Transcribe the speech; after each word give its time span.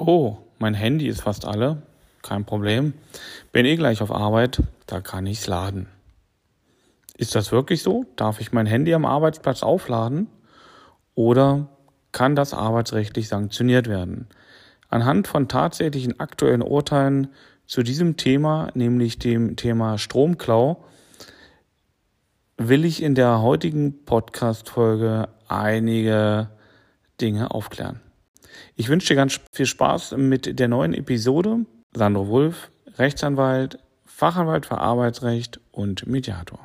Oh, 0.00 0.36
mein 0.60 0.74
Handy 0.74 1.08
ist 1.08 1.22
fast 1.22 1.44
alle. 1.44 1.82
Kein 2.22 2.44
Problem. 2.44 2.94
Bin 3.50 3.66
eh 3.66 3.74
gleich 3.74 4.00
auf 4.00 4.12
Arbeit. 4.12 4.62
Da 4.86 5.00
kann 5.00 5.26
ich's 5.26 5.48
laden. 5.48 5.88
Ist 7.16 7.34
das 7.34 7.50
wirklich 7.50 7.82
so? 7.82 8.04
Darf 8.14 8.40
ich 8.40 8.52
mein 8.52 8.66
Handy 8.66 8.94
am 8.94 9.04
Arbeitsplatz 9.04 9.64
aufladen? 9.64 10.28
Oder 11.16 11.66
kann 12.12 12.36
das 12.36 12.54
arbeitsrechtlich 12.54 13.26
sanktioniert 13.26 13.88
werden? 13.88 14.28
Anhand 14.88 15.26
von 15.26 15.48
tatsächlichen 15.48 16.20
aktuellen 16.20 16.62
Urteilen 16.62 17.32
zu 17.66 17.82
diesem 17.82 18.16
Thema, 18.16 18.70
nämlich 18.74 19.18
dem 19.18 19.56
Thema 19.56 19.98
Stromklau, 19.98 20.84
will 22.56 22.84
ich 22.84 23.02
in 23.02 23.16
der 23.16 23.42
heutigen 23.42 24.04
Podcast-Folge 24.04 25.28
einige 25.48 26.50
Dinge 27.20 27.50
aufklären. 27.50 28.00
Ich 28.76 28.88
wünsche 28.88 29.08
dir 29.08 29.16
ganz 29.16 29.40
viel 29.52 29.66
Spaß 29.66 30.16
mit 30.16 30.58
der 30.58 30.68
neuen 30.68 30.94
Episode. 30.94 31.66
Sandro 31.94 32.28
Wulff, 32.28 32.70
Rechtsanwalt, 32.96 33.78
Fachanwalt 34.04 34.66
für 34.66 34.78
Arbeitsrecht 34.78 35.60
und 35.70 36.06
Mediator. 36.06 36.60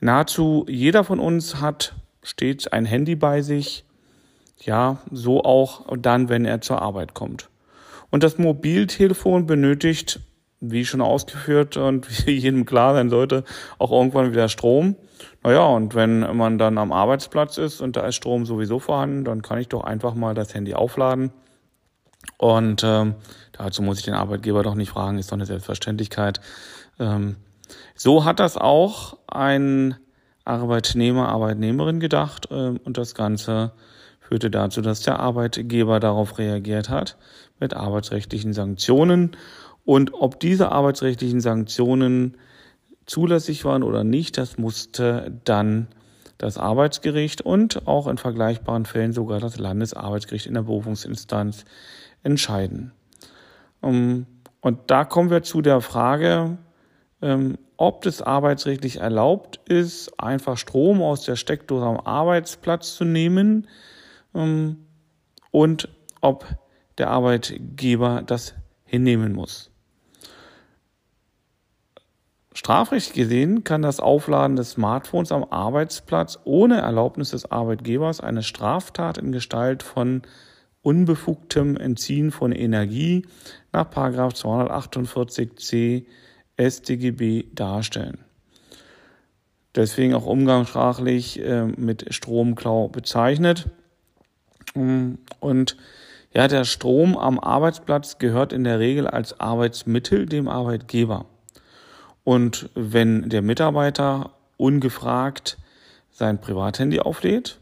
Nahezu 0.00 0.64
jeder 0.68 1.04
von 1.04 1.18
uns 1.18 1.60
hat 1.60 1.94
stets 2.22 2.66
ein 2.66 2.84
Handy 2.84 3.16
bei 3.16 3.42
sich. 3.42 3.84
Ja, 4.60 4.98
so 5.10 5.42
auch 5.44 5.86
dann, 5.96 6.28
wenn 6.28 6.44
er 6.44 6.60
zur 6.60 6.82
Arbeit 6.82 7.14
kommt. 7.14 7.48
Und 8.10 8.22
das 8.22 8.38
Mobiltelefon 8.38 9.46
benötigt, 9.46 10.20
wie 10.60 10.84
schon 10.84 11.00
ausgeführt 11.00 11.76
und 11.76 12.26
wie 12.26 12.32
jedem 12.32 12.64
klar 12.66 12.94
sein 12.94 13.10
sollte, 13.10 13.44
auch 13.78 13.92
irgendwann 13.92 14.32
wieder 14.32 14.48
Strom. 14.48 14.96
Naja, 15.42 15.64
und 15.66 15.94
wenn 15.94 16.36
man 16.36 16.58
dann 16.58 16.78
am 16.78 16.92
Arbeitsplatz 16.92 17.58
ist 17.58 17.80
und 17.80 17.96
da 17.96 18.06
ist 18.06 18.16
Strom 18.16 18.46
sowieso 18.46 18.78
vorhanden, 18.78 19.24
dann 19.24 19.42
kann 19.42 19.58
ich 19.58 19.68
doch 19.68 19.84
einfach 19.84 20.14
mal 20.14 20.34
das 20.34 20.54
Handy 20.54 20.74
aufladen. 20.74 21.32
Und 22.36 22.82
ähm, 22.84 23.14
dazu 23.52 23.82
muss 23.82 23.98
ich 23.98 24.04
den 24.04 24.14
Arbeitgeber 24.14 24.62
doch 24.62 24.74
nicht 24.74 24.90
fragen, 24.90 25.18
ist 25.18 25.30
doch 25.30 25.36
eine 25.36 25.46
Selbstverständlichkeit. 25.46 26.40
Ähm, 26.98 27.36
so 27.94 28.24
hat 28.24 28.40
das 28.40 28.56
auch 28.56 29.18
ein 29.26 29.96
Arbeitnehmer, 30.44 31.28
Arbeitnehmerin 31.28 32.00
gedacht 32.00 32.48
ähm, 32.50 32.80
und 32.84 32.96
das 32.98 33.14
Ganze 33.14 33.72
führte 34.20 34.50
dazu, 34.50 34.82
dass 34.82 35.00
der 35.00 35.20
Arbeitgeber 35.20 36.00
darauf 36.00 36.38
reagiert 36.38 36.90
hat 36.90 37.16
mit 37.60 37.74
arbeitsrechtlichen 37.74 38.52
Sanktionen. 38.52 39.36
Und 39.84 40.12
ob 40.12 40.38
diese 40.38 40.70
arbeitsrechtlichen 40.70 41.40
Sanktionen 41.40 42.36
zulässig 43.08 43.64
waren 43.64 43.82
oder 43.82 44.04
nicht, 44.04 44.38
das 44.38 44.58
musste 44.58 45.40
dann 45.44 45.88
das 46.36 46.56
Arbeitsgericht 46.56 47.40
und 47.40 47.88
auch 47.88 48.06
in 48.06 48.18
vergleichbaren 48.18 48.84
Fällen 48.84 49.12
sogar 49.12 49.40
das 49.40 49.58
Landesarbeitsgericht 49.58 50.46
in 50.46 50.54
der 50.54 50.62
Berufungsinstanz 50.62 51.64
entscheiden. 52.22 52.92
Ähm, 53.82 54.26
und 54.60 54.78
da 54.90 55.04
kommen 55.04 55.30
wir 55.30 55.42
zu 55.42 55.62
der 55.62 55.80
Frage, 55.80 56.58
ähm, 57.22 57.58
ob 57.76 58.06
es 58.06 58.22
arbeitsrechtlich 58.22 59.00
erlaubt 59.00 59.60
ist, 59.68 60.20
einfach 60.20 60.56
Strom 60.56 61.02
aus 61.02 61.24
der 61.24 61.36
Steckdose 61.36 61.86
am 61.86 61.98
Arbeitsplatz 61.98 62.94
zu 62.94 63.04
nehmen 63.04 63.66
ähm, 64.34 64.84
und 65.50 65.88
ob 66.20 66.46
der 66.98 67.10
Arbeitgeber 67.10 68.22
das 68.24 68.54
hinnehmen 68.84 69.32
muss. 69.32 69.70
Strafrechtlich 72.58 73.14
gesehen 73.14 73.62
kann 73.62 73.82
das 73.82 74.00
Aufladen 74.00 74.56
des 74.56 74.72
Smartphones 74.72 75.30
am 75.30 75.44
Arbeitsplatz 75.44 76.40
ohne 76.42 76.78
Erlaubnis 76.78 77.30
des 77.30 77.52
Arbeitgebers 77.52 78.20
eine 78.20 78.42
Straftat 78.42 79.16
in 79.16 79.30
Gestalt 79.30 79.84
von 79.84 80.22
unbefugtem 80.82 81.76
Entziehen 81.76 82.32
von 82.32 82.50
Energie 82.50 83.24
nach 83.72 83.88
248c 83.92 86.06
StGB 86.58 87.44
darstellen. 87.54 88.18
Deswegen 89.76 90.14
auch 90.14 90.26
umgangssprachlich 90.26 91.40
äh, 91.40 91.64
mit 91.64 92.12
Stromklau 92.12 92.88
bezeichnet. 92.88 93.70
Und 94.74 95.76
ja, 96.34 96.48
der 96.48 96.64
Strom 96.64 97.16
am 97.16 97.38
Arbeitsplatz 97.38 98.18
gehört 98.18 98.52
in 98.52 98.64
der 98.64 98.80
Regel 98.80 99.06
als 99.06 99.38
Arbeitsmittel 99.38 100.26
dem 100.26 100.48
Arbeitgeber. 100.48 101.26
Und 102.28 102.68
wenn 102.74 103.30
der 103.30 103.40
Mitarbeiter 103.40 104.32
ungefragt 104.58 105.56
sein 106.10 106.42
Privathandy 106.42 107.00
auflädt, 107.00 107.58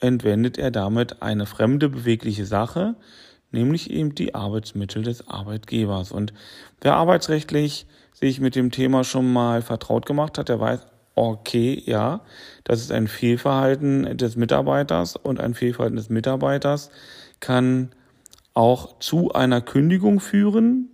entwendet 0.00 0.58
er 0.58 0.70
damit 0.70 1.22
eine 1.22 1.46
fremde 1.46 1.88
bewegliche 1.88 2.44
Sache, 2.44 2.96
nämlich 3.52 3.90
eben 3.90 4.14
die 4.14 4.34
Arbeitsmittel 4.34 5.02
des 5.02 5.28
Arbeitgebers. 5.28 6.12
Und 6.12 6.34
wer 6.82 6.92
arbeitsrechtlich 6.92 7.86
sich 8.12 8.38
mit 8.38 8.54
dem 8.54 8.70
Thema 8.70 9.02
schon 9.02 9.32
mal 9.32 9.62
vertraut 9.62 10.04
gemacht 10.04 10.36
hat, 10.36 10.50
der 10.50 10.60
weiß, 10.60 10.80
okay, 11.14 11.82
ja, 11.86 12.20
das 12.64 12.82
ist 12.82 12.92
ein 12.92 13.08
Fehlverhalten 13.08 14.18
des 14.18 14.36
Mitarbeiters 14.36 15.16
und 15.16 15.40
ein 15.40 15.54
Fehlverhalten 15.54 15.96
des 15.96 16.10
Mitarbeiters 16.10 16.90
kann 17.40 17.92
auch 18.52 18.98
zu 18.98 19.32
einer 19.32 19.62
Kündigung 19.62 20.20
führen, 20.20 20.90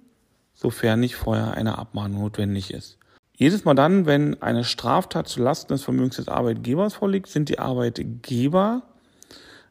sofern 0.62 1.00
nicht 1.00 1.17
vorher 1.17 1.55
eine 1.55 1.77
Abmahnung 1.77 2.23
notwendig 2.23 2.73
ist. 2.73 2.97
Jedes 3.34 3.65
Mal 3.65 3.75
dann, 3.75 4.06
wenn 4.06 4.41
eine 4.41 4.65
Straftat 4.65 5.28
zulasten 5.28 5.75
des 5.75 5.83
Vermögens 5.83 6.17
des 6.17 6.28
Arbeitgebers 6.28 6.95
vorliegt, 6.95 7.28
sind 7.28 7.49
die 7.49 7.59
Arbeitgeber 7.59 8.83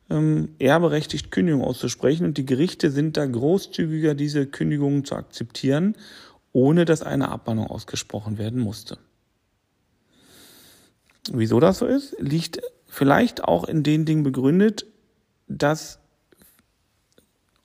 ähm, 0.09 0.49
eher 0.59 0.79
berechtigt, 0.79 1.31
Kündigung 1.31 1.63
auszusprechen 1.63 2.25
und 2.25 2.37
die 2.37 2.45
Gerichte 2.45 2.91
sind 2.91 3.15
da 3.15 3.25
großzügiger, 3.25 4.13
diese 4.13 4.45
Kündigungen 4.45 5.05
zu 5.05 5.15
akzeptieren, 5.15 5.95
ohne 6.51 6.83
dass 6.83 7.01
eine 7.01 7.29
Abmahnung 7.29 7.67
ausgesprochen 7.67 8.37
werden 8.37 8.59
musste. 8.59 8.97
Wieso 11.31 11.61
das 11.61 11.77
so 11.77 11.85
ist, 11.85 12.17
liegt 12.19 12.61
vielleicht 12.87 13.45
auch 13.45 13.63
in 13.63 13.83
den 13.83 14.03
Dingen 14.03 14.23
begründet, 14.23 14.85
dass 15.47 16.00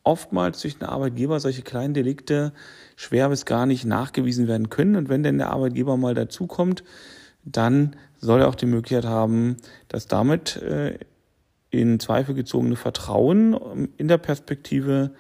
oftmals 0.07 0.63
durch 0.63 0.79
den 0.79 0.87
Arbeitgeber 0.87 1.41
solche 1.41 1.63
kleinen 1.63 1.93
Delikte 1.93 2.53
schwer 2.95 3.29
bis 3.29 3.45
gar 3.45 3.67
nicht 3.67 3.85
nachgewiesen 3.85 4.47
werden 4.47 4.71
können. 4.71 4.97
Und 4.97 5.09
wenn 5.09 5.23
denn 5.23 5.39
der 5.39 5.51
Arbeitgeber 5.51 5.97
mal 5.97 6.15
dazukommt, 6.15 6.85
dann 7.45 7.97
soll 8.19 8.41
er 8.41 8.49
auch 8.49 8.55
die 8.55 8.67
Möglichkeit 8.67 9.05
haben, 9.05 9.57
dass 9.89 10.07
damit 10.07 10.57
äh, 10.63 10.99
in 11.71 11.99
Zweifel 11.99 12.35
gezogene 12.35 12.77
Vertrauen 12.77 13.55
ähm, 13.55 13.89
in 13.97 14.09
der 14.09 14.19
Perspektive 14.19 15.11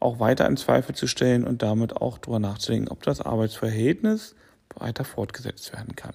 auch 0.00 0.18
weiter 0.18 0.46
in 0.46 0.56
Zweifel 0.56 0.94
zu 0.94 1.06
stellen 1.06 1.44
und 1.44 1.62
damit 1.62 1.96
auch 1.96 2.16
darüber 2.16 2.38
nachzudenken, 2.38 2.88
ob 2.88 3.02
das 3.02 3.20
Arbeitsverhältnis 3.20 4.34
weiter 4.74 5.04
fortgesetzt 5.04 5.72
werden 5.74 5.94
kann. 5.94 6.14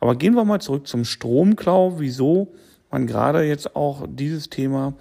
Aber 0.00 0.16
gehen 0.16 0.34
wir 0.34 0.44
mal 0.44 0.60
zurück 0.60 0.86
zum 0.86 1.06
Stromklau, 1.06 1.98
wieso 1.98 2.54
man 2.90 3.06
gerade 3.06 3.42
jetzt 3.44 3.74
auch 3.74 4.06
dieses 4.06 4.50
Thema 4.50 4.94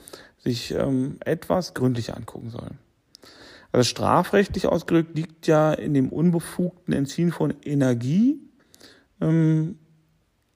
sich 0.44 0.72
ähm, 0.72 1.18
etwas 1.24 1.74
gründlicher 1.74 2.18
angucken 2.18 2.50
soll. 2.50 2.72
Also 3.72 3.88
strafrechtlich 3.88 4.68
ausgedrückt 4.68 5.16
liegt 5.16 5.48
ja 5.48 5.72
in 5.72 5.94
dem 5.94 6.10
unbefugten 6.10 6.94
Entziehen 6.94 7.32
von 7.32 7.54
Energie 7.64 8.40
ähm, 9.22 9.78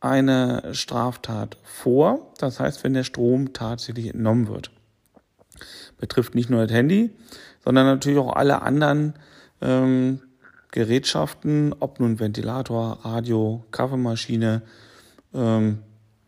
eine 0.01 0.73
Straftat 0.73 1.57
vor. 1.63 2.33
Das 2.37 2.59
heißt, 2.59 2.83
wenn 2.83 2.93
der 2.93 3.03
Strom 3.03 3.53
tatsächlich 3.53 4.07
entnommen 4.07 4.47
wird. 4.47 4.71
Betrifft 5.97 6.35
nicht 6.35 6.49
nur 6.49 6.65
das 6.67 6.75
Handy, 6.75 7.11
sondern 7.63 7.85
natürlich 7.85 8.19
auch 8.19 8.35
alle 8.35 8.61
anderen 8.61 9.13
ähm, 9.61 10.21
Gerätschaften, 10.71 11.73
ob 11.79 12.01
nun 12.01 12.19
Ventilator, 12.19 12.99
Radio, 13.03 13.63
Kaffeemaschine, 13.71 14.61
ähm, 15.33 15.79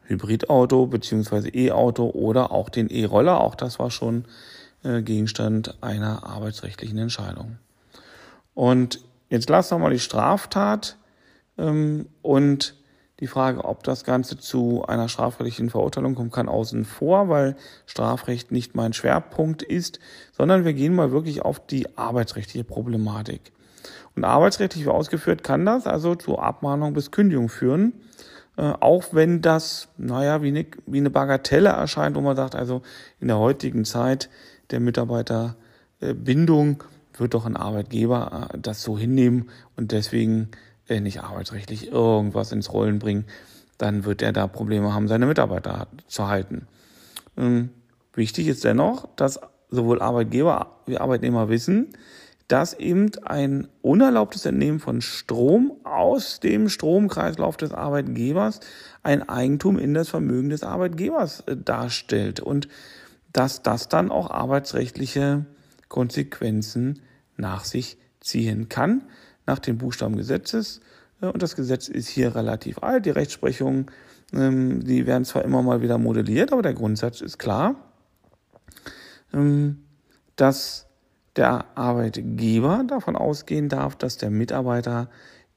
Hybridauto 0.07 0.87
beziehungsweise 0.87 1.49
E-Auto 1.49 2.09
oder 2.09 2.51
auch 2.51 2.69
den 2.69 2.89
E-Roller. 2.89 3.39
Auch 3.41 3.55
das 3.55 3.79
war 3.79 3.91
schon 3.91 4.25
äh, 4.83 5.01
Gegenstand 5.01 5.77
einer 5.81 6.23
arbeitsrechtlichen 6.25 6.97
Entscheidung. 6.97 7.57
Und 8.53 9.01
jetzt 9.29 9.49
lassen 9.49 9.75
wir 9.75 9.79
mal 9.79 9.91
die 9.91 9.99
Straftat 9.99 10.97
ähm, 11.57 12.07
und 12.21 12.75
die 13.19 13.27
Frage, 13.27 13.65
ob 13.65 13.83
das 13.83 14.03
Ganze 14.03 14.37
zu 14.37 14.85
einer 14.87 15.09
strafrechtlichen 15.09 15.71
Verurteilung 15.71 16.13
kommt, 16.13 16.31
kann 16.31 16.47
außen 16.47 16.85
vor, 16.85 17.29
weil 17.29 17.55
Strafrecht 17.87 18.51
nicht 18.51 18.75
mein 18.75 18.93
Schwerpunkt 18.93 19.63
ist, 19.63 19.99
sondern 20.31 20.65
wir 20.65 20.73
gehen 20.73 20.93
mal 20.93 21.11
wirklich 21.11 21.41
auf 21.41 21.65
die 21.65 21.97
arbeitsrechtliche 21.97 22.63
Problematik. 22.63 23.51
Und 24.15 24.23
arbeitsrechtlich 24.23 24.85
wie 24.85 24.89
ausgeführt 24.89 25.43
kann 25.43 25.65
das 25.65 25.87
also 25.87 26.15
zu 26.15 26.37
Abmahnung 26.37 26.93
bis 26.93 27.11
Kündigung 27.11 27.49
führen. 27.49 27.93
Äh, 28.57 28.73
auch 28.79 29.05
wenn 29.11 29.41
das, 29.41 29.87
naja, 29.97 30.41
wie 30.41 30.49
eine, 30.49 30.65
wie 30.85 30.97
eine 30.97 31.11
Bagatelle 31.11 31.69
erscheint, 31.69 32.15
wo 32.15 32.21
man 32.21 32.35
sagt, 32.35 32.55
also 32.55 32.81
in 33.19 33.27
der 33.27 33.37
heutigen 33.37 33.85
Zeit 33.85 34.29
der 34.71 34.79
Mitarbeiterbindung 34.79 36.83
wird 37.17 37.33
doch 37.33 37.45
ein 37.45 37.55
Arbeitgeber 37.55 38.49
äh, 38.53 38.57
das 38.57 38.81
so 38.81 38.97
hinnehmen 38.97 39.49
und 39.75 39.91
deswegen 39.91 40.49
äh, 40.87 40.99
nicht 40.99 41.21
arbeitsrechtlich 41.21 41.91
irgendwas 41.91 42.51
ins 42.51 42.73
Rollen 42.73 42.99
bringen, 42.99 43.25
dann 43.77 44.05
wird 44.05 44.23
er 44.23 44.33
da 44.33 44.47
Probleme 44.47 44.93
haben, 44.93 45.07
seine 45.07 45.27
Mitarbeiter 45.27 45.87
zu 46.07 46.27
halten. 46.27 46.67
Ähm, 47.37 47.69
wichtig 48.13 48.47
ist 48.47 48.63
dennoch, 48.63 49.07
dass 49.15 49.39
sowohl 49.69 50.01
Arbeitgeber 50.01 50.77
wie 50.87 50.97
Arbeitnehmer 50.97 51.49
wissen, 51.49 51.89
dass 52.47 52.73
eben 52.73 53.11
ein 53.25 53.67
unerlaubtes 53.81 54.45
Entnehmen 54.45 54.79
von 54.79 55.01
Strom 55.01 55.73
aus 55.83 56.39
dem 56.39 56.69
Stromkreislauf 56.69 57.57
des 57.57 57.73
Arbeitgebers 57.73 58.61
ein 59.03 59.27
Eigentum 59.27 59.77
in 59.77 59.93
das 59.93 60.09
Vermögen 60.09 60.49
des 60.49 60.63
Arbeitgebers 60.63 61.41
äh, 61.41 61.57
darstellt 61.57 62.39
und 62.39 62.69
dass 63.33 63.63
das 63.63 63.89
dann 63.89 64.11
auch 64.11 64.31
arbeitsrechtliche 64.31 65.45
Konsequenzen 65.89 67.01
nach 67.35 67.65
sich 67.65 67.97
ziehen 68.21 68.69
kann, 68.69 69.03
nach 69.45 69.59
dem 69.59 69.77
Buchstaben 69.77 70.15
Gesetzes. 70.15 70.79
Äh, 71.21 71.27
und 71.27 71.43
das 71.43 71.55
Gesetz 71.55 71.89
ist 71.89 72.07
hier 72.07 72.33
relativ 72.35 72.81
alt. 72.81 73.05
Die 73.05 73.11
Rechtsprechung, 73.11 73.91
ähm, 74.33 74.83
die 74.85 75.05
werden 75.05 75.25
zwar 75.25 75.43
immer 75.43 75.61
mal 75.61 75.81
wieder 75.81 75.97
modelliert, 75.97 76.53
aber 76.53 76.61
der 76.61 76.73
Grundsatz 76.73 77.19
ist 77.19 77.37
klar, 77.37 77.75
ähm, 79.33 79.83
dass 80.37 80.86
der 81.37 81.65
Arbeitgeber 81.75 82.83
davon 82.87 83.15
ausgehen 83.15 83.69
darf, 83.69 83.95
dass 83.95 84.17
der 84.17 84.29
Mitarbeiter 84.29 85.09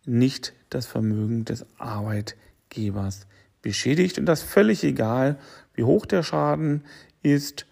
nicht 0.05 0.53
das 0.69 0.87
Vermögen 0.87 1.45
des 1.45 1.67
Arbeitgebers 1.79 3.27
beschädigt 3.63 4.19
und 4.19 4.27
das 4.27 4.43
völlig 4.43 4.85
egal, 4.85 5.39
wie 5.75 5.85
hoch 5.85 6.07
der 6.07 6.23
Schaden 6.23 6.85
ist. 7.23 7.67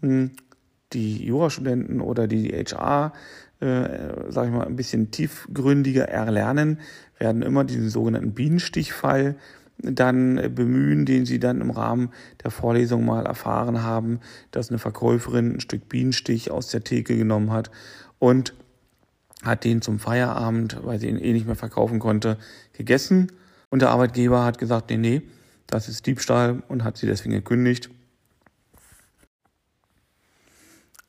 Hm, 0.00 0.32
die 0.92 1.24
Jurastudenten 1.24 2.00
oder 2.00 2.28
die 2.28 2.52
HR, 2.52 3.12
äh, 3.60 4.30
sage 4.30 4.48
ich 4.48 4.54
mal, 4.54 4.66
ein 4.66 4.76
bisschen 4.76 5.10
tiefgründiger 5.10 6.08
erlernen, 6.08 6.80
werden 7.18 7.42
immer 7.42 7.64
diesen 7.64 7.90
sogenannten 7.90 8.34
Bienenstichfall 8.34 9.36
dann 9.78 10.54
bemühen, 10.54 11.04
den 11.04 11.26
sie 11.26 11.38
dann 11.38 11.60
im 11.60 11.70
Rahmen 11.70 12.10
der 12.42 12.50
Vorlesung 12.50 13.04
mal 13.04 13.26
erfahren 13.26 13.82
haben, 13.82 14.20
dass 14.50 14.70
eine 14.70 14.78
Verkäuferin 14.78 15.56
ein 15.56 15.60
Stück 15.60 15.88
Bienenstich 15.88 16.50
aus 16.50 16.68
der 16.68 16.82
Theke 16.82 17.16
genommen 17.16 17.52
hat 17.52 17.70
und 18.18 18.54
hat 19.42 19.64
den 19.64 19.82
zum 19.82 19.98
Feierabend, 19.98 20.78
weil 20.82 20.98
sie 20.98 21.08
ihn 21.08 21.18
eh 21.18 21.32
nicht 21.32 21.46
mehr 21.46 21.56
verkaufen 21.56 21.98
konnte, 21.98 22.38
gegessen. 22.72 23.32
Und 23.68 23.82
der 23.82 23.90
Arbeitgeber 23.90 24.44
hat 24.44 24.58
gesagt, 24.58 24.90
nee, 24.90 24.96
nee, 24.96 25.22
das 25.66 25.88
ist 25.88 26.06
Diebstahl 26.06 26.62
und 26.68 26.84
hat 26.84 26.96
sie 26.96 27.06
deswegen 27.06 27.34
gekündigt. 27.34 27.90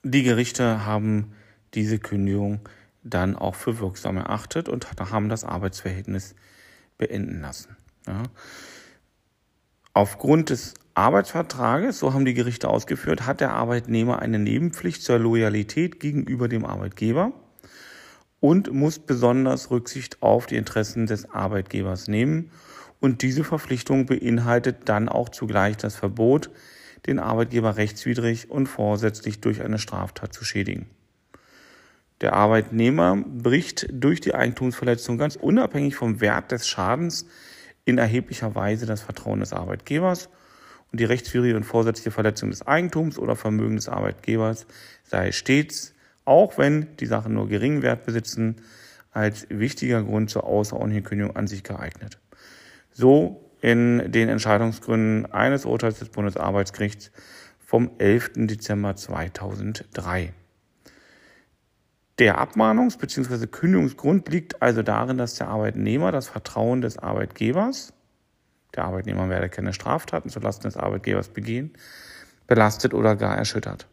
Die 0.03 0.23
Gerichte 0.23 0.85
haben 0.85 1.33
diese 1.73 1.99
Kündigung 1.99 2.59
dann 3.03 3.35
auch 3.35 3.55
für 3.55 3.79
wirksam 3.79 4.17
erachtet 4.17 4.67
und 4.67 4.87
haben 4.99 5.29
das 5.29 5.43
Arbeitsverhältnis 5.43 6.35
beenden 6.97 7.41
lassen. 7.41 7.76
Ja. 8.07 8.23
Aufgrund 9.93 10.49
des 10.49 10.73
Arbeitsvertrages, 10.93 11.99
so 11.99 12.13
haben 12.13 12.25
die 12.25 12.33
Gerichte 12.33 12.69
ausgeführt, 12.69 13.25
hat 13.25 13.41
der 13.41 13.53
Arbeitnehmer 13.53 14.19
eine 14.19 14.39
Nebenpflicht 14.39 15.03
zur 15.03 15.19
Loyalität 15.19 15.99
gegenüber 15.99 16.47
dem 16.47 16.65
Arbeitgeber 16.65 17.33
und 18.39 18.71
muss 18.71 18.99
besonders 18.99 19.71
Rücksicht 19.71 20.21
auf 20.21 20.45
die 20.45 20.55
Interessen 20.55 21.05
des 21.05 21.29
Arbeitgebers 21.29 22.07
nehmen. 22.07 22.51
Und 22.99 23.21
diese 23.21 23.43
Verpflichtung 23.43 24.05
beinhaltet 24.05 24.89
dann 24.89 25.07
auch 25.09 25.29
zugleich 25.29 25.77
das 25.77 25.95
Verbot, 25.95 26.49
den 27.05 27.19
Arbeitgeber 27.19 27.77
rechtswidrig 27.77 28.49
und 28.49 28.67
vorsätzlich 28.67 29.39
durch 29.39 29.61
eine 29.61 29.79
Straftat 29.79 30.33
zu 30.33 30.43
schädigen. 30.43 30.87
Der 32.21 32.33
Arbeitnehmer 32.33 33.15
bricht 33.15 33.87
durch 33.91 34.19
die 34.21 34.33
Eigentumsverletzung 34.33 35.19
ganz 35.19 35.35
unabhängig 35.35 35.95
vom 35.95 36.19
Wert 36.21 36.51
des 36.51 36.67
Schadens 36.67 37.27
in 37.87 37.97
erheblicher 37.97 38.53
Weise 38.53 38.85
das 38.85 39.01
Vertrauen 39.01 39.39
des 39.39 39.53
Arbeitgebers 39.53 40.27
und 40.91 40.99
die 40.99 41.05
rechtswidrige 41.05 41.55
und 41.55 41.63
vorsätzliche 41.63 42.11
Verletzung 42.11 42.49
des 42.49 42.67
Eigentums 42.67 43.17
oder 43.17 43.37
Vermögens 43.37 43.85
des 43.85 43.93
Arbeitgebers 43.93 44.67
sei 45.05 45.31
stets, 45.31 45.95
auch 46.25 46.57
wenn 46.57 46.97
die 46.97 47.05
Sachen 47.05 47.33
nur 47.33 47.47
geringen 47.47 47.83
Wert 47.83 48.05
besitzen, 48.05 48.57
als 49.11 49.47
wichtiger 49.49 50.03
Grund 50.03 50.29
zur 50.29 50.43
außerordentlichen 50.43 51.05
Kündigung 51.05 51.35
an 51.37 51.47
sich 51.47 51.63
geeignet. 51.63 52.19
So 52.91 53.49
in 53.61 54.11
den 54.11 54.27
Entscheidungsgründen 54.27 55.31
eines 55.31 55.63
Urteils 55.63 55.99
des 55.99 56.09
Bundesarbeitsgerichts 56.09 57.11
vom 57.57 57.91
11. 57.99 58.31
Dezember 58.35 58.97
2003. 58.97 60.33
Der 62.19 62.39
Abmahnungs- 62.39 62.97
bzw. 62.97 63.45
Kündigungsgrund 63.45 64.27
liegt 64.29 64.61
also 64.61 64.81
darin, 64.81 65.19
dass 65.19 65.35
der 65.35 65.49
Arbeitnehmer 65.49 66.11
das 66.11 66.27
Vertrauen 66.27 66.81
des 66.81 66.97
Arbeitgebers, 66.97 67.93
der 68.75 68.85
Arbeitnehmer 68.85 69.29
werde 69.29 69.49
keine 69.49 69.71
Straftaten 69.71 70.29
zulasten 70.29 70.63
des 70.63 70.77
Arbeitgebers 70.77 71.29
begehen, 71.29 71.73
belastet 72.47 72.95
oder 72.95 73.15
gar 73.15 73.37
erschüttert. 73.37 73.87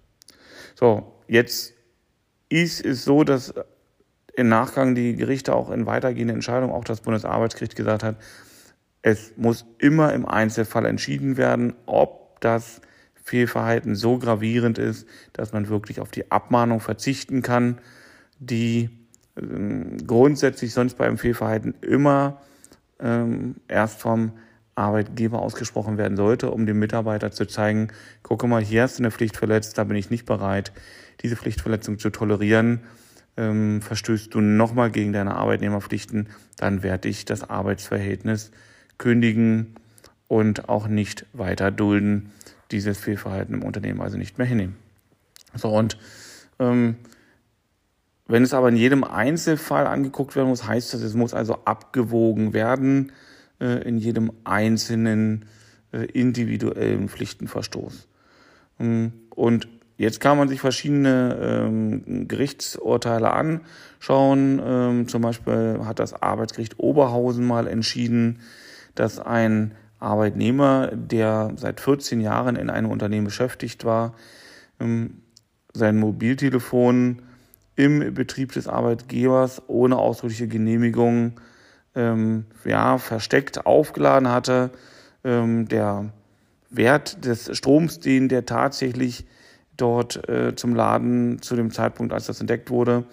So, 0.75 1.21
jetzt 1.29 1.75
ist 2.49 2.85
es 2.85 3.05
so, 3.05 3.25
dass 3.25 3.53
im 4.35 4.49
Nachgang 4.49 4.95
die 4.95 5.17
Gerichte 5.17 5.55
auch 5.55 5.71
in 5.71 5.87
weitergehenden 5.87 6.37
Entscheidungen, 6.37 6.73
auch 6.73 6.85
das 6.85 7.03
Bundesarbeitsgericht 7.03 7.77
gesagt 7.77 8.03
hat, 8.03 8.17
es 9.03 9.35
muss 9.37 9.67
immer 9.79 10.15
im 10.15 10.27
Einzelfall 10.27 10.87
entschieden 10.87 11.37
werden, 11.37 11.75
ob 11.85 12.41
das 12.41 12.81
Fehlverhalten 13.23 13.95
so 13.95 14.19
gravierend 14.19 14.79
ist, 14.79 15.07
dass 15.35 15.53
man 15.53 15.69
wirklich 15.69 16.01
auf 16.01 16.11
die 16.11 16.31
Abmahnung 16.31 16.81
verzichten 16.81 17.43
kann 17.43 17.81
die 18.47 18.91
ähm, 19.37 19.97
grundsätzlich 20.07 20.73
sonst 20.73 20.97
beim 20.99 21.19
Fehlverhalten 21.19 21.75
immer 21.81 22.41
ähm, 23.01 23.57
erst 23.69 24.01
vom 24.01 24.33
Arbeitgeber 24.77 25.41
ausgesprochen 25.41 25.99
werden 25.99 26.17
sollte, 26.17 26.51
um 26.51 26.67
dem 26.67 26.79
Mitarbeiter 26.79 27.31
zu 27.31 27.47
zeigen, 27.47 27.89
gucke 28.23 28.47
mal, 28.47 28.63
hier 28.63 28.83
hast 28.83 28.99
du 28.99 29.03
eine 29.03 29.11
Pflicht 29.11 29.37
verletzt, 29.37 29.79
da 29.79 29.85
bin 29.85 29.97
ich 29.97 30.11
nicht 30.11 30.27
bereit, 30.27 30.73
diese 31.23 31.37
Pflichtverletzung 31.37 31.99
zu 31.99 32.11
tolerieren. 32.11 32.81
Ähm, 33.37 33.83
verstößt 33.83 34.35
du 34.35 34.41
nochmal 34.41 34.91
gegen 34.91 35.13
deine 35.13 35.35
Arbeitnehmerpflichten, 35.37 36.29
dann 36.57 36.83
werde 36.83 37.09
ich 37.09 37.25
das 37.25 37.49
Arbeitsverhältnis 37.49 38.53
kündigen 38.99 39.75
und 40.29 40.69
auch 40.69 40.87
nicht 40.87 41.27
weiter 41.33 41.71
dulden, 41.71 42.31
dieses 42.71 42.99
Fehlverhalten 42.99 43.55
im 43.55 43.63
Unternehmen 43.63 44.01
also 44.01 44.17
nicht 44.17 44.39
mehr 44.39 44.47
hinnehmen. 44.47 44.77
So, 45.55 45.69
und 45.69 45.99
ähm, 46.59 46.97
wenn 48.27 48.43
es 48.43 48.55
aber 48.55 48.69
in 48.69 48.77
jedem 48.77 49.05
Einzelfall 49.05 49.87
angeguckt 49.87 50.35
werden 50.35 50.49
muss, 50.49 50.67
heißt 50.67 50.95
das, 50.95 51.03
es 51.03 51.15
muss 51.15 51.35
also 51.35 51.59
abgewogen 51.65 52.53
werden 52.55 53.13
äh, 53.61 53.87
in 53.87 53.99
jedem 53.99 54.33
einzelnen 54.45 55.45
äh, 55.93 56.05
individuellen 56.07 57.09
Pflichtenverstoß. 57.09 58.09
Ähm, 58.81 59.13
und 59.31 59.69
jetzt 59.99 60.21
kann 60.21 60.39
man 60.39 60.49
sich 60.49 60.61
verschiedene 60.61 61.39
ähm, 61.41 62.27
Gerichtsurteile 62.27 63.31
anschauen. 63.31 64.61
Ähm, 64.65 65.09
zum 65.09 65.21
Beispiel 65.23 65.81
hat 65.85 65.99
das 65.99 66.15
Arbeitsgericht 66.15 66.79
Oberhausen 66.79 67.47
mal 67.47 67.67
entschieden, 67.67 68.41
dass 68.95 69.19
ein 69.19 69.75
Arbeitnehmer, 69.99 70.91
der 70.95 71.53
seit 71.57 71.81
14 71.81 72.21
Jahren 72.21 72.57
in 72.57 72.71
einem 72.71 72.91
Unternehmen 72.91 73.27
beschäftigt 73.27 73.85
war, 73.85 74.15
ähm, 74.81 75.23
sein 75.73 75.99
Mobiltelefon 75.99 77.23
im 77.77 78.15
Betrieb 78.15 78.53
des 78.53 78.69
Arbeitgebers 78.69 79.63
ohne 79.67 79.99
ausdrückliche 79.99 80.49
Genehmigung 80.49 81.41
ähm, 81.95 82.47
ja, 82.65 82.99
versteckt 82.99 83.67
aufgeladen 83.67 84.29
hatte. 84.29 84.71
Ähm, 85.25 85.69
der 85.69 86.13
Wert 86.71 87.25
des 87.25 87.57
Stroms, 87.57 88.01
den 88.01 88.29
der 88.29 88.47
tatsächlich 88.47 89.27
dort 89.77 90.29
äh, 90.29 90.55
zum 90.55 90.75
Laden 90.75 91.43
zu 91.43 91.57
dem 91.57 91.71
Zeitpunkt, 91.71 92.13
als 92.13 92.27
das 92.27 92.41
entdeckt 92.41 92.71
wurde, 92.71 93.05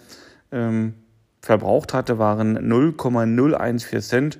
ähm, 0.52 0.94
verbraucht 1.42 1.94
hatte, 1.94 2.20
waren 2.20 2.54
0,014 2.68 4.02
Cent. 4.02 4.40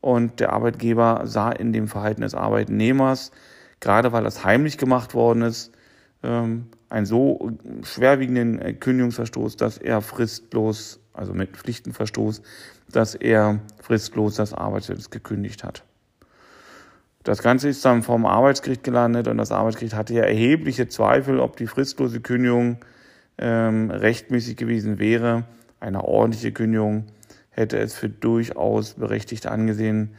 Und 0.00 0.40
der 0.40 0.52
Arbeitgeber 0.52 1.22
sah 1.24 1.50
in 1.50 1.72
dem 1.72 1.88
Verhalten 1.88 2.20
des 2.20 2.34
Arbeitnehmers, 2.34 3.32
gerade 3.80 4.12
weil 4.12 4.22
das 4.22 4.44
heimlich 4.44 4.78
gemacht 4.78 5.14
worden 5.14 5.42
ist, 5.42 5.72
ähm, 6.22 6.66
einen 6.88 7.06
so 7.06 7.52
schwerwiegenden 7.82 8.60
äh, 8.60 8.72
Kündigungsverstoß, 8.72 9.56
dass 9.56 9.78
er 9.78 10.00
fristlos, 10.00 11.00
also 11.12 11.34
mit 11.34 11.56
Pflichtenverstoß, 11.56 12.42
dass 12.90 13.14
er 13.14 13.60
fristlos 13.80 14.36
das 14.36 14.54
Arbeitsverhältnis 14.54 15.10
gekündigt 15.10 15.64
hat. 15.64 15.84
Das 17.24 17.42
Ganze 17.42 17.68
ist 17.68 17.84
dann 17.84 18.02
vom 18.02 18.24
Arbeitsgericht 18.24 18.84
gelandet 18.84 19.28
und 19.28 19.36
das 19.36 19.52
Arbeitsgericht 19.52 19.94
hatte 19.94 20.14
ja 20.14 20.22
erhebliche 20.22 20.88
Zweifel, 20.88 21.40
ob 21.40 21.56
die 21.56 21.66
fristlose 21.66 22.20
Kündigung 22.20 22.78
ähm, 23.36 23.90
rechtmäßig 23.90 24.56
gewesen 24.56 24.98
wäre. 24.98 25.44
Eine 25.80 26.04
ordentliche 26.04 26.52
Kündigung 26.52 27.04
hätte 27.50 27.78
es 27.78 27.94
für 27.94 28.08
durchaus 28.08 28.94
berechtigt 28.94 29.46
angesehen. 29.46 30.14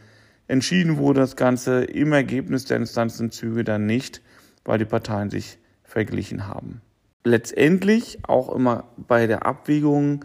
Entschieden 0.46 0.98
wurde 0.98 1.20
das 1.20 1.36
Ganze 1.36 1.84
im 1.84 2.12
Ergebnis 2.12 2.64
der 2.66 2.76
Instanzenzüge 2.76 3.64
dann 3.64 3.86
nicht, 3.86 4.22
weil 4.64 4.78
die 4.78 4.84
Parteien 4.84 5.30
sich 5.30 5.58
verglichen 5.90 6.46
haben. 6.46 6.80
Letztendlich 7.24 8.20
auch 8.22 8.54
immer 8.54 8.84
bei 8.96 9.26
der 9.26 9.44
Abwägung 9.44 10.24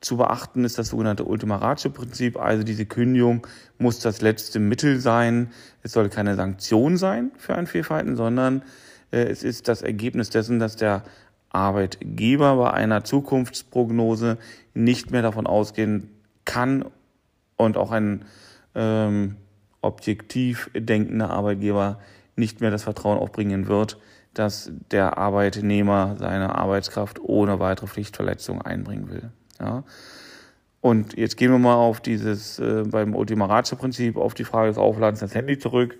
zu 0.00 0.16
beachten 0.16 0.64
ist 0.64 0.78
das 0.78 0.88
sogenannte 0.88 1.24
Ultima 1.24 1.56
Ratio 1.56 1.90
Prinzip, 1.90 2.38
also 2.38 2.62
diese 2.62 2.86
Kündigung 2.86 3.46
muss 3.78 3.98
das 3.98 4.20
letzte 4.20 4.60
Mittel 4.60 5.00
sein. 5.00 5.50
Es 5.82 5.92
soll 5.92 6.08
keine 6.08 6.36
Sanktion 6.36 6.96
sein 6.96 7.32
für 7.36 7.54
ein 7.54 7.66
Fehlverhalten, 7.66 8.16
sondern 8.16 8.62
äh, 9.10 9.24
es 9.24 9.42
ist 9.42 9.68
das 9.68 9.82
Ergebnis 9.82 10.30
dessen, 10.30 10.58
dass 10.58 10.76
der 10.76 11.02
Arbeitgeber 11.50 12.56
bei 12.56 12.70
einer 12.72 13.04
Zukunftsprognose 13.04 14.38
nicht 14.74 15.10
mehr 15.10 15.22
davon 15.22 15.46
ausgehen 15.46 16.10
kann 16.44 16.84
und 17.56 17.76
auch 17.76 17.90
ein 17.90 18.24
ähm, 18.74 19.36
objektiv 19.80 20.70
denkender 20.74 21.30
Arbeitgeber 21.30 21.98
nicht 22.36 22.60
mehr 22.60 22.70
das 22.70 22.84
Vertrauen 22.84 23.18
aufbringen 23.18 23.66
wird, 23.66 23.98
dass 24.36 24.70
der 24.90 25.16
Arbeitnehmer 25.16 26.16
seine 26.18 26.54
Arbeitskraft 26.54 27.18
ohne 27.20 27.58
weitere 27.58 27.86
Pflichtverletzung 27.86 28.60
einbringen 28.60 29.08
will. 29.08 29.30
Ja. 29.58 29.82
Und 30.82 31.16
jetzt 31.16 31.38
gehen 31.38 31.50
wir 31.50 31.58
mal 31.58 31.74
auf 31.74 32.00
dieses 32.00 32.58
äh, 32.58 32.84
beim 32.86 33.14
Ultima 33.14 33.46
Ratio-Prinzip 33.46 34.18
auf 34.18 34.34
die 34.34 34.44
Frage 34.44 34.68
des 34.68 34.76
Aufladens 34.76 35.20
des 35.20 35.34
Handy 35.34 35.58
zurück. 35.58 35.98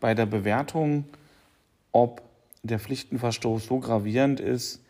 Bei 0.00 0.14
der 0.14 0.26
Bewertung, 0.26 1.04
ob 1.92 2.22
der 2.64 2.80
Pflichtenverstoß 2.80 3.66
so 3.66 3.78
gravierend 3.78 4.40
ist, 4.40 4.82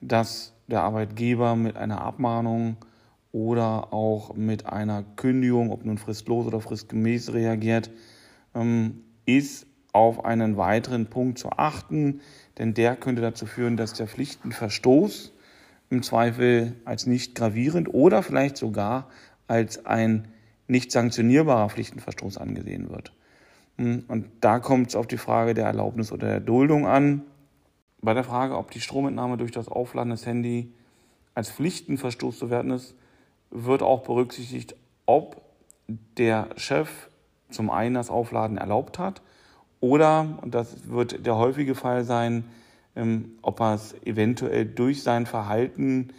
dass 0.00 0.52
der 0.66 0.82
Arbeitgeber 0.82 1.54
mit 1.54 1.76
einer 1.76 2.00
Abmahnung 2.00 2.76
oder 3.30 3.92
auch 3.92 4.34
mit 4.34 4.66
einer 4.66 5.04
Kündigung, 5.14 5.70
ob 5.70 5.84
nun 5.84 5.96
fristlos 5.96 6.46
oder 6.46 6.60
fristgemäß 6.60 7.32
reagiert, 7.32 7.88
ähm, 8.54 9.04
ist 9.24 9.66
auf 9.92 10.24
einen 10.24 10.56
weiteren 10.56 11.06
Punkt 11.06 11.38
zu 11.38 11.50
achten, 11.50 12.20
denn 12.58 12.74
der 12.74 12.96
könnte 12.96 13.22
dazu 13.22 13.46
führen, 13.46 13.76
dass 13.76 13.92
der 13.92 14.08
Pflichtenverstoß 14.08 15.32
im 15.90 16.02
Zweifel 16.02 16.74
als 16.86 17.06
nicht 17.06 17.34
gravierend 17.34 17.92
oder 17.92 18.22
vielleicht 18.22 18.56
sogar 18.56 19.08
als 19.46 19.84
ein 19.84 20.28
nicht 20.66 20.90
sanktionierbarer 20.90 21.68
Pflichtenverstoß 21.68 22.38
angesehen 22.38 22.88
wird. 22.88 23.12
Hm, 23.76 24.04
und 24.08 24.26
da 24.40 24.58
kommt 24.58 24.88
es 24.88 24.96
auf 24.96 25.06
die 25.06 25.18
Frage 25.18 25.52
der 25.52 25.66
Erlaubnis 25.66 26.10
oder 26.10 26.28
der 26.28 26.40
Duldung 26.40 26.86
an. 26.86 27.22
Bei 28.00 28.14
der 28.14 28.24
Frage, 28.24 28.56
ob 28.56 28.70
die 28.70 28.80
Stromentnahme 28.80 29.36
durch 29.36 29.52
das 29.52 29.68
Aufladen 29.68 30.10
des 30.10 30.24
Handys 30.24 30.66
als 31.34 31.50
Pflichtenverstoß 31.50 32.38
zu 32.38 32.50
werten 32.50 32.70
ist, 32.70 32.94
wird 33.50 33.82
auch 33.82 34.02
berücksichtigt, 34.02 34.74
ob 35.04 35.42
der 36.16 36.48
Chef 36.56 37.10
zum 37.50 37.70
einen 37.70 37.94
das 37.94 38.08
Aufladen 38.08 38.56
erlaubt 38.56 38.98
hat 38.98 39.20
oder, 39.82 40.38
und 40.40 40.54
das 40.54 40.88
wird 40.88 41.26
der 41.26 41.36
häufige 41.36 41.74
Fall 41.74 42.04
sein, 42.04 42.44
ähm, 42.94 43.32
ob 43.42 43.60
er 43.60 43.74
es 43.74 43.94
eventuell 44.04 44.64
durch 44.64 45.02
sein 45.02 45.26
Verhalten 45.26 46.12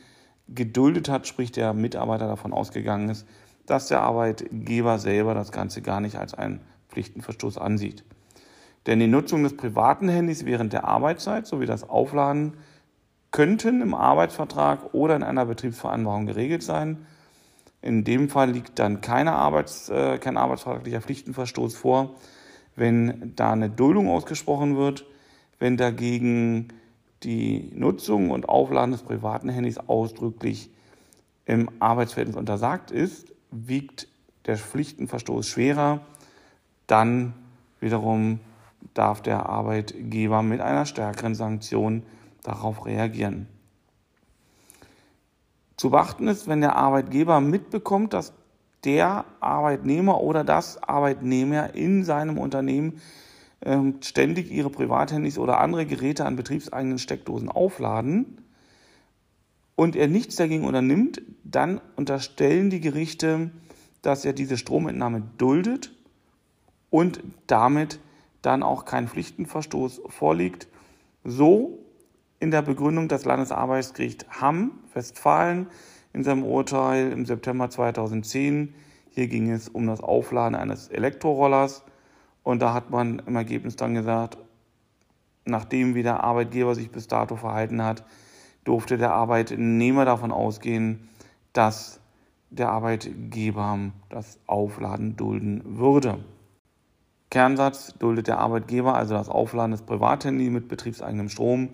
geduldet 0.49 1.07
hat, 1.07 1.27
sprich 1.27 1.53
der 1.53 1.73
Mitarbeiter 1.73 2.27
davon 2.27 2.51
ausgegangen 2.51 3.07
ist, 3.07 3.25
dass 3.65 3.87
der 3.87 4.01
Arbeitgeber 4.01 4.99
selber 4.99 5.33
das 5.33 5.53
Ganze 5.53 5.81
gar 5.81 6.01
nicht 6.01 6.17
als 6.17 6.33
einen 6.33 6.59
Pflichtenverstoß 6.89 7.57
ansieht. 7.57 8.03
Denn 8.85 8.99
die 8.99 9.07
Nutzung 9.07 9.43
des 9.43 9.55
privaten 9.55 10.09
Handys 10.09 10.43
während 10.43 10.73
der 10.73 10.83
Arbeitszeit 10.83 11.47
sowie 11.47 11.65
das 11.65 11.89
Aufladen 11.89 12.57
könnten 13.31 13.81
im 13.81 13.93
Arbeitsvertrag 13.93 14.93
oder 14.93 15.15
in 15.15 15.23
einer 15.23 15.45
Betriebsvereinbarung 15.45 16.25
geregelt 16.25 16.63
sein. 16.63 17.05
In 17.81 18.03
dem 18.03 18.27
Fall 18.27 18.51
liegt 18.51 18.77
dann 18.79 18.99
keine 18.99 19.31
Arbeits-, 19.31 19.87
äh, 19.87 20.17
kein 20.17 20.35
arbeitsvertraglicher 20.35 20.99
Pflichtenverstoß 20.99 21.77
vor, 21.77 22.15
wenn 22.75 23.33
da 23.35 23.51
eine 23.51 23.69
Duldung 23.69 24.09
ausgesprochen 24.09 24.77
wird, 24.77 25.05
wenn 25.59 25.77
dagegen 25.77 26.69
die 27.23 27.71
Nutzung 27.73 28.31
und 28.31 28.49
Aufladen 28.49 28.91
des 28.91 29.03
privaten 29.03 29.49
Handys 29.49 29.77
ausdrücklich 29.77 30.69
im 31.45 31.69
Arbeitsverhältnis 31.79 32.37
untersagt 32.37 32.91
ist, 32.91 33.33
wiegt 33.51 34.07
der 34.45 34.57
Pflichtenverstoß 34.57 35.47
schwerer, 35.47 36.01
dann 36.87 37.33
wiederum 37.79 38.39
darf 38.93 39.21
der 39.21 39.47
Arbeitgeber 39.47 40.41
mit 40.41 40.61
einer 40.61 40.85
stärkeren 40.85 41.35
Sanktion 41.35 42.03
darauf 42.43 42.85
reagieren. 42.85 43.47
Zu 45.77 45.89
beachten 45.89 46.27
ist, 46.27 46.47
wenn 46.47 46.61
der 46.61 46.75
Arbeitgeber 46.75 47.41
mitbekommt, 47.41 48.13
dass 48.13 48.33
der 48.85 49.25
Arbeitnehmer 49.39 50.21
oder 50.21 50.43
das 50.43 50.81
Arbeitnehmer 50.81 51.73
in 51.73 52.03
seinem 52.03 52.37
Unternehmen 52.37 53.01
ähm, 53.61 53.95
ständig 54.01 54.51
ihre 54.51 54.69
Privathandys 54.69 55.37
oder 55.37 55.59
andere 55.59 55.85
Geräte 55.85 56.25
an 56.25 56.35
betriebseigenen 56.35 56.99
Steckdosen 56.99 57.49
aufladen 57.49 58.41
und 59.75 59.95
er 59.95 60.07
nichts 60.07 60.35
dagegen 60.35 60.65
unternimmt, 60.65 61.21
dann 61.43 61.81
unterstellen 61.95 62.69
die 62.69 62.81
Gerichte, 62.81 63.51
dass 64.01 64.25
er 64.25 64.33
diese 64.33 64.57
Stromentnahme 64.57 65.23
duldet 65.37 65.95
und 66.89 67.21
damit 67.47 67.99
dann 68.41 68.61
auch 68.61 68.85
kein 68.85 69.07
Pflichtenverstoß 69.07 70.01
vorliegt. 70.09 70.67
So 71.23 71.79
in 72.39 72.51
der 72.51 72.61
Begründung 72.61 73.07
das 73.07 73.25
Landesarbeitsgericht 73.25 74.41
Hamm, 74.41 74.79
Westfalen, 74.93 75.67
in 76.13 76.23
seinem 76.23 76.43
Urteil 76.43 77.11
im 77.11 77.25
September 77.25 77.69
2010. 77.69 78.73
Hier 79.09 79.27
ging 79.27 79.51
es 79.51 79.67
um 79.67 79.87
das 79.87 80.01
Aufladen 80.01 80.55
eines 80.55 80.87
Elektrorollers 80.87 81.83
und 82.43 82.61
da 82.61 82.73
hat 82.73 82.89
man 82.89 83.19
im 83.25 83.35
Ergebnis 83.35 83.75
dann 83.75 83.93
gesagt, 83.93 84.37
nachdem 85.45 85.95
wie 85.95 86.03
der 86.03 86.23
Arbeitgeber 86.23 86.75
sich 86.75 86.91
bis 86.91 87.07
dato 87.07 87.35
verhalten 87.35 87.83
hat, 87.83 88.03
durfte 88.63 88.97
der 88.97 89.13
Arbeitnehmer 89.13 90.05
davon 90.05 90.31
ausgehen, 90.31 91.09
dass 91.51 91.99
der 92.49 92.69
Arbeitgeber 92.69 93.91
das 94.09 94.39
Aufladen 94.47 95.15
dulden 95.15 95.61
würde. 95.65 96.23
Kernsatz 97.29 97.95
duldet 97.97 98.27
der 98.27 98.37
Arbeitgeber 98.37 98.95
also 98.95 99.15
das 99.15 99.27
Aufladen 99.27 99.71
des 99.71 99.81
Privathandys 99.81 100.51
mit 100.51 100.67
betriebseigenem 100.67 101.29
Strom, 101.29 101.69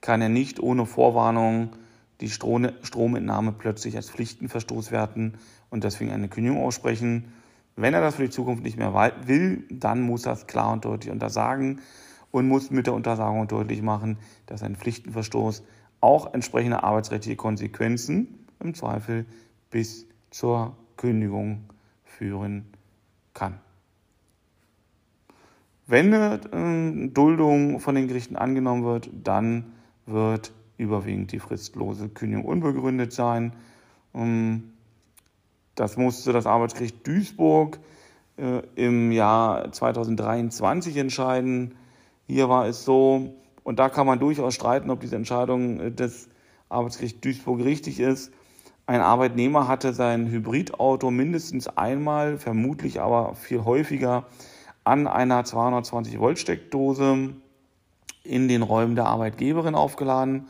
kann 0.00 0.22
er 0.22 0.28
nicht 0.28 0.60
ohne 0.60 0.86
Vorwarnung 0.86 1.70
die 2.20 2.28
Stromentnahme 2.28 3.52
plötzlich 3.52 3.96
als 3.96 4.10
Pflichtenverstoß 4.10 4.90
werten 4.90 5.34
und 5.70 5.84
deswegen 5.84 6.10
eine 6.10 6.28
Kündigung 6.28 6.62
aussprechen. 6.62 7.32
Wenn 7.76 7.94
er 7.94 8.00
das 8.00 8.16
für 8.16 8.24
die 8.24 8.30
Zukunft 8.30 8.62
nicht 8.62 8.76
mehr 8.76 8.94
will, 9.24 9.64
dann 9.70 10.02
muss 10.02 10.26
er 10.26 10.32
es 10.32 10.46
klar 10.46 10.72
und 10.72 10.84
deutlich 10.84 11.10
untersagen 11.10 11.80
und 12.30 12.46
muss 12.46 12.70
mit 12.70 12.86
der 12.86 12.94
Untersagung 12.94 13.48
deutlich 13.48 13.82
machen, 13.82 14.18
dass 14.46 14.62
ein 14.62 14.76
Pflichtenverstoß 14.76 15.62
auch 16.00 16.34
entsprechende 16.34 16.82
arbeitsrechtliche 16.82 17.36
Konsequenzen 17.36 18.46
im 18.60 18.74
Zweifel 18.74 19.26
bis 19.70 20.06
zur 20.30 20.76
Kündigung 20.96 21.64
führen 22.04 22.66
kann. 23.34 23.60
Wenn 25.86 26.14
eine 26.14 26.40
äh, 26.52 27.08
Duldung 27.08 27.80
von 27.80 27.94
den 27.94 28.06
Gerichten 28.06 28.36
angenommen 28.36 28.84
wird, 28.84 29.10
dann 29.12 29.72
wird 30.06 30.52
überwiegend 30.80 31.32
die 31.32 31.38
fristlose 31.38 32.08
Kündigung 32.08 32.44
unbegründet 32.44 33.12
sein. 33.12 33.52
Ähm, 34.14 34.72
das 35.74 35.96
musste 35.96 36.32
das 36.32 36.46
Arbeitsgericht 36.46 37.06
Duisburg 37.06 37.78
äh, 38.36 38.62
im 38.74 39.12
Jahr 39.12 39.70
2023 39.70 40.96
entscheiden. 40.96 41.74
Hier 42.26 42.48
war 42.48 42.66
es 42.66 42.84
so, 42.84 43.34
und 43.62 43.78
da 43.78 43.88
kann 43.88 44.06
man 44.06 44.18
durchaus 44.18 44.54
streiten, 44.54 44.90
ob 44.90 45.00
diese 45.00 45.16
Entscheidung 45.16 45.80
äh, 45.80 45.92
des 45.92 46.28
Arbeitsgerichts 46.68 47.20
Duisburg 47.20 47.60
richtig 47.62 48.00
ist. 48.00 48.32
Ein 48.86 49.02
Arbeitnehmer 49.02 49.68
hatte 49.68 49.92
sein 49.92 50.26
Hybridauto 50.28 51.10
mindestens 51.10 51.68
einmal, 51.68 52.38
vermutlich 52.38 53.00
aber 53.00 53.34
viel 53.34 53.64
häufiger, 53.64 54.26
an 54.82 55.06
einer 55.06 55.44
220 55.44 56.18
Volt 56.18 56.38
Steckdose 56.38 57.34
in 58.24 58.48
den 58.48 58.62
Räumen 58.62 58.96
der 58.96 59.06
Arbeitgeberin 59.06 59.74
aufgeladen. 59.74 60.48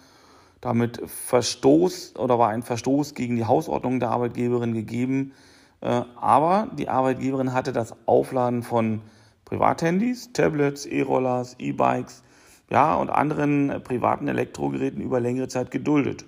Damit 0.60 1.00
Verstoß 1.04 2.16
oder 2.16 2.38
war 2.38 2.50
ein 2.50 2.62
Verstoß 2.62 3.14
gegen 3.14 3.36
die 3.36 3.46
Hausordnung 3.46 3.98
der 3.98 4.10
Arbeitgeberin 4.10 4.74
gegeben. 4.74 5.32
Äh, 5.80 6.02
aber 6.16 6.68
die 6.76 6.88
Arbeitgeberin 6.88 7.52
hatte 7.52 7.72
das 7.72 7.94
Aufladen 8.06 8.62
von 8.62 9.00
Privathandys, 9.46 10.32
Tablets, 10.32 10.86
E-Rollers, 10.86 11.56
E-Bikes, 11.58 12.22
ja, 12.70 12.94
und 12.94 13.10
anderen 13.10 13.82
privaten 13.82 14.28
Elektrogeräten 14.28 15.00
über 15.00 15.18
längere 15.18 15.48
Zeit 15.48 15.70
geduldet. 15.70 16.24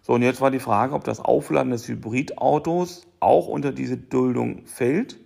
So, 0.00 0.14
und 0.14 0.22
jetzt 0.22 0.40
war 0.40 0.50
die 0.50 0.60
Frage, 0.60 0.94
ob 0.94 1.04
das 1.04 1.20
Aufladen 1.20 1.72
des 1.72 1.88
Hybridautos 1.88 3.06
auch 3.20 3.48
unter 3.48 3.72
diese 3.72 3.96
Duldung 3.96 4.64
fällt 4.64 5.18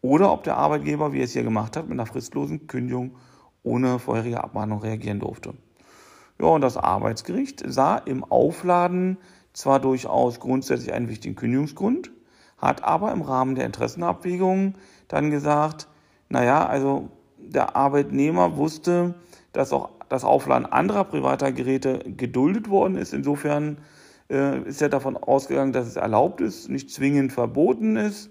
oder 0.00 0.32
ob 0.32 0.44
der 0.44 0.56
Arbeitgeber, 0.56 1.12
wie 1.12 1.18
er 1.18 1.24
es 1.24 1.32
hier 1.34 1.44
gemacht 1.44 1.76
hat, 1.76 1.84
mit 1.84 1.92
einer 1.92 2.06
fristlosen 2.06 2.66
Kündigung 2.66 3.16
ohne 3.62 3.98
vorherige 3.98 4.42
Abmahnung 4.42 4.80
reagieren 4.80 5.20
durfte. 5.20 5.54
Ja, 6.40 6.46
und 6.46 6.60
das 6.60 6.76
Arbeitsgericht 6.76 7.62
sah 7.66 7.96
im 7.96 8.24
Aufladen 8.24 9.18
zwar 9.52 9.80
durchaus 9.80 10.40
grundsätzlich 10.40 10.92
einen 10.92 11.08
wichtigen 11.08 11.36
Kündigungsgrund, 11.36 12.10
hat 12.58 12.82
aber 12.82 13.12
im 13.12 13.22
Rahmen 13.22 13.54
der 13.54 13.66
Interessenabwägung 13.66 14.74
dann 15.08 15.30
gesagt, 15.30 15.88
naja, 16.28 16.66
also 16.66 17.10
der 17.38 17.76
Arbeitnehmer 17.76 18.56
wusste, 18.56 19.14
dass 19.52 19.72
auch 19.72 19.90
das 20.08 20.24
Aufladen 20.24 20.66
anderer 20.66 21.04
privater 21.04 21.52
Geräte 21.52 22.00
geduldet 22.16 22.68
worden 22.68 22.96
ist. 22.96 23.14
Insofern 23.14 23.78
äh, 24.30 24.60
ist 24.62 24.82
er 24.82 24.88
davon 24.88 25.16
ausgegangen, 25.16 25.72
dass 25.72 25.86
es 25.86 25.96
erlaubt 25.96 26.40
ist, 26.40 26.68
nicht 26.68 26.90
zwingend 26.90 27.32
verboten 27.32 27.96
ist. 27.96 28.30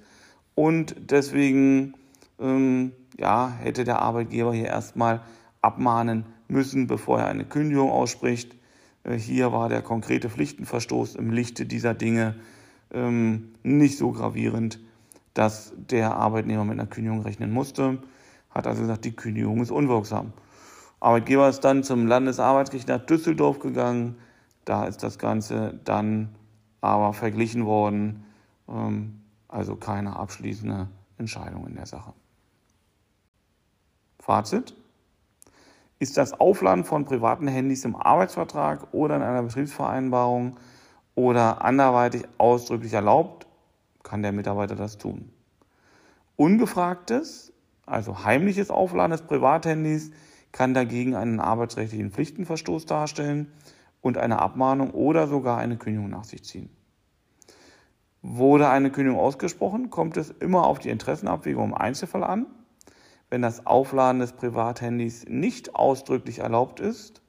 Und 0.56 0.96
deswegen 1.12 1.94
ähm, 2.40 2.92
ja, 3.18 3.52
hätte 3.60 3.84
der 3.84 4.02
Arbeitgeber 4.02 4.54
hier 4.54 4.68
erstmal 4.68 5.22
abmahnen 5.62 6.26
müssen, 6.54 6.88
bevor 6.88 7.20
er 7.20 7.28
eine 7.28 7.44
Kündigung 7.44 7.92
ausspricht. 7.92 8.56
Äh, 9.04 9.18
hier 9.18 9.52
war 9.52 9.68
der 9.68 9.82
konkrete 9.82 10.30
Pflichtenverstoß 10.30 11.16
im 11.16 11.32
Lichte 11.32 11.66
dieser 11.66 11.94
Dinge 11.94 12.36
ähm, 12.94 13.50
nicht 13.64 13.98
so 13.98 14.12
gravierend, 14.12 14.80
dass 15.34 15.74
der 15.76 16.16
Arbeitnehmer 16.16 16.64
mit 16.64 16.80
einer 16.80 16.88
Kündigung 16.88 17.22
rechnen 17.22 17.52
musste. 17.52 17.98
Hat 18.50 18.68
also 18.68 18.82
gesagt, 18.82 19.04
die 19.04 19.16
Kündigung 19.16 19.62
ist 19.62 19.72
unwirksam. 19.72 20.32
Arbeitgeber 21.00 21.50
ist 21.50 21.62
dann 21.62 21.84
zum 21.84 22.08
Landesarbeitsgericht 22.08 22.88
nach 22.88 23.06
Düsseldorf 23.06 23.60
gegangen. 23.60 24.16
Da 24.64 24.86
ist 24.86 25.04
das 25.04 25.20
Ganze 25.20 25.80
dann 25.84 26.30
aber 26.80 27.14
verglichen 27.14 27.66
worden. 27.66 28.24
Ähm, 28.70 29.20
also 29.48 29.76
keine 29.76 30.16
abschließende 30.16 30.88
Entscheidung 31.18 31.68
in 31.68 31.76
der 31.76 31.86
Sache. 31.86 32.14
Fazit. 34.20 34.74
Ist 36.04 36.18
das 36.18 36.34
Aufladen 36.34 36.84
von 36.84 37.06
privaten 37.06 37.48
Handys 37.48 37.86
im 37.86 37.96
Arbeitsvertrag 37.96 38.94
oder 38.94 39.16
in 39.16 39.22
einer 39.22 39.42
Betriebsvereinbarung 39.42 40.58
oder 41.16 41.64
anderweitig 41.64 42.26
ausdrücklich 42.38 42.92
erlaubt, 42.92 43.48
kann 44.04 44.22
der 44.22 44.34
Mitarbeiter 44.34 44.76
das 44.76 44.98
tun. 44.98 45.32
Ungefragtes, 46.36 47.54
also 47.86 48.26
heimliches 48.26 48.70
Aufladen 48.70 49.12
des 49.12 49.22
Privathandys 49.22 50.12
kann 50.52 50.74
dagegen 50.74 51.16
einen 51.16 51.40
arbeitsrechtlichen 51.40 52.12
Pflichtenverstoß 52.12 52.86
darstellen 52.86 53.50
und 54.02 54.18
eine 54.18 54.40
Abmahnung 54.40 54.92
oder 54.92 55.28
sogar 55.28 55.58
eine 55.58 55.78
Kündigung 55.78 56.10
nach 56.10 56.26
sich 56.26 56.44
ziehen. 56.44 56.70
Wurde 58.22 58.68
eine 58.68 58.92
Kündigung 58.92 59.22
ausgesprochen, 59.22 59.90
kommt 59.90 60.18
es 60.18 60.32
immer 60.32 60.68
auf 60.68 60.80
die 60.80 60.90
Interessenabwägung 60.90 61.70
im 61.70 61.74
Einzelfall 61.74 62.26
an. 62.26 62.48
Wenn 63.34 63.42
das 63.42 63.66
Aufladen 63.66 64.20
des 64.20 64.34
Privathandys 64.34 65.26
nicht 65.28 65.74
ausdrücklich 65.74 66.38
erlaubt 66.38 66.80
ist, 66.80 67.24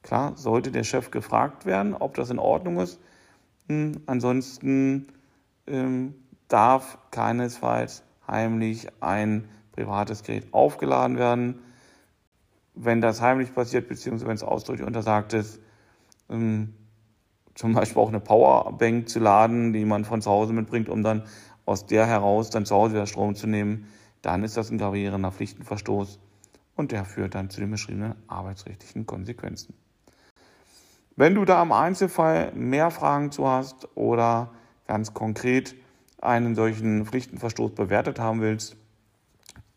klar, 0.00 0.32
sollte 0.38 0.70
der 0.70 0.82
Chef 0.82 1.10
gefragt 1.10 1.66
werden, 1.66 1.92
ob 1.92 2.14
das 2.14 2.30
in 2.30 2.38
Ordnung 2.38 2.78
ist. 2.80 2.98
Hm, 3.68 4.00
ansonsten 4.06 5.08
ähm, 5.66 6.14
darf 6.48 6.96
keinesfalls 7.10 8.02
heimlich 8.26 8.86
ein 9.00 9.46
privates 9.72 10.22
Gerät 10.22 10.46
aufgeladen 10.54 11.18
werden. 11.18 11.58
Wenn 12.72 13.02
das 13.02 13.20
heimlich 13.20 13.54
passiert, 13.54 13.88
beziehungsweise 13.88 14.26
wenn 14.26 14.36
es 14.36 14.42
ausdrücklich 14.42 14.86
untersagt 14.86 15.34
ist, 15.34 15.60
ähm, 16.30 16.72
zum 17.54 17.74
Beispiel 17.74 18.00
auch 18.00 18.08
eine 18.08 18.20
Powerbank 18.20 19.10
zu 19.10 19.18
laden, 19.18 19.74
die 19.74 19.84
man 19.84 20.06
von 20.06 20.22
zu 20.22 20.30
Hause 20.30 20.54
mitbringt, 20.54 20.88
um 20.88 21.02
dann 21.02 21.24
aus 21.66 21.84
der 21.84 22.06
heraus 22.06 22.48
dann 22.48 22.64
zu 22.64 22.74
Hause 22.74 22.94
wieder 22.94 23.06
Strom 23.06 23.34
zu 23.34 23.46
nehmen, 23.46 23.86
dann 24.22 24.44
ist 24.44 24.56
das 24.56 24.70
ein 24.70 24.78
gravierender 24.78 25.32
Pflichtenverstoß 25.32 26.18
und 26.76 26.92
der 26.92 27.04
führt 27.04 27.34
dann 27.34 27.50
zu 27.50 27.60
den 27.60 27.70
beschriebenen 27.70 28.14
arbeitsrechtlichen 28.26 29.06
Konsequenzen. 29.06 29.74
Wenn 31.16 31.34
du 31.34 31.44
da 31.44 31.62
im 31.62 31.72
Einzelfall 31.72 32.52
mehr 32.54 32.90
Fragen 32.90 33.30
zu 33.32 33.46
hast 33.46 33.88
oder 33.96 34.52
ganz 34.86 35.12
konkret 35.12 35.74
einen 36.20 36.54
solchen 36.54 37.04
Pflichtenverstoß 37.06 37.74
bewertet 37.74 38.18
haben 38.18 38.40
willst, 38.40 38.76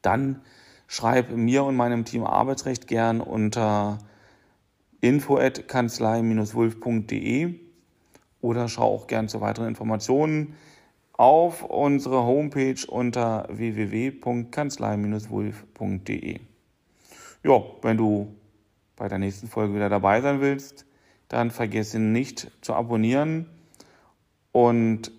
dann 0.01 0.41
schreib 0.87 1.31
mir 1.31 1.63
und 1.63 1.75
meinem 1.75 2.05
Team 2.05 2.23
Arbeitsrecht 2.23 2.87
gern 2.87 3.19
unter 3.21 3.99
info@kanzlei-wulf.de 5.01 7.59
oder 8.41 8.69
schau 8.69 8.95
auch 8.95 9.05
gern 9.07 9.27
zu 9.27 9.41
weiteren 9.41 9.67
Informationen 9.67 10.55
auf 11.13 11.63
unsere 11.63 12.23
Homepage 12.23 12.85
unter 12.87 13.47
www.kanzlei-wulf.de. 13.49 16.39
Ja, 17.43 17.61
wenn 17.81 17.97
du 17.97 18.35
bei 18.95 19.07
der 19.07 19.19
nächsten 19.19 19.47
Folge 19.47 19.75
wieder 19.75 19.89
dabei 19.89 20.21
sein 20.21 20.41
willst, 20.41 20.85
dann 21.27 21.51
vergesse 21.51 21.99
nicht 21.99 22.51
zu 22.61 22.73
abonnieren 22.73 23.47
und 24.51 25.11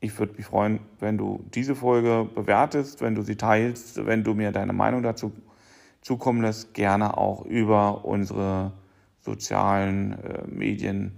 ich 0.00 0.16
würde 0.18 0.34
mich 0.36 0.46
freuen, 0.46 0.80
wenn 1.00 1.18
du 1.18 1.44
diese 1.54 1.74
Folge 1.74 2.28
bewertest, 2.32 3.00
wenn 3.00 3.14
du 3.14 3.22
sie 3.22 3.36
teilst, 3.36 4.04
wenn 4.06 4.22
du 4.22 4.34
mir 4.34 4.52
deine 4.52 4.72
Meinung 4.72 5.02
dazu 5.02 5.32
zukommen 6.02 6.42
lässt, 6.42 6.74
gerne 6.74 7.18
auch 7.18 7.44
über 7.44 8.04
unsere 8.04 8.72
sozialen 9.20 10.12
äh, 10.22 10.46
Medien, 10.46 11.16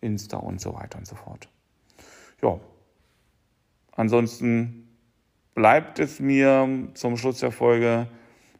Insta 0.00 0.36
und 0.36 0.60
so 0.60 0.74
weiter 0.74 0.98
und 0.98 1.06
so 1.06 1.16
fort. 1.16 1.48
Ja, 2.40 2.58
ansonsten 3.92 4.88
bleibt 5.54 5.98
es 5.98 6.20
mir 6.20 6.88
zum 6.94 7.16
Schluss 7.16 7.40
der 7.40 7.52
Folge, 7.52 8.08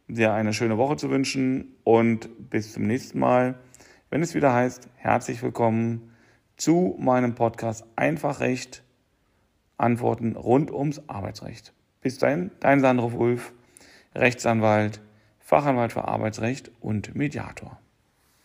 dir 0.07 0.33
eine 0.33 0.53
schöne 0.53 0.77
Woche 0.77 0.97
zu 0.97 1.09
wünschen 1.09 1.75
und 1.83 2.49
bis 2.49 2.73
zum 2.73 2.83
nächsten 2.83 3.19
Mal, 3.19 3.55
wenn 4.09 4.21
es 4.21 4.35
wieder 4.35 4.53
heißt, 4.53 4.89
herzlich 4.95 5.41
willkommen 5.41 6.11
zu 6.57 6.95
meinem 6.99 7.35
Podcast 7.35 7.85
Einfach 7.95 8.39
Recht 8.39 8.83
Antworten 9.77 10.35
rund 10.35 10.71
ums 10.71 11.01
Arbeitsrecht. 11.07 11.73
Bis 12.01 12.17
dahin, 12.17 12.51
dein 12.59 12.79
Sandro 12.79 13.11
Wulf, 13.13 13.53
Rechtsanwalt, 14.15 15.01
Fachanwalt 15.39 15.93
für 15.93 16.07
Arbeitsrecht 16.07 16.71
und 16.79 17.15
Mediator. 17.15 17.82